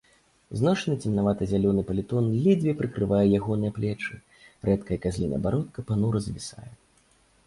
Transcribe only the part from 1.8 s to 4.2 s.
палітон ледзьве прыкрывае ягоныя плечы,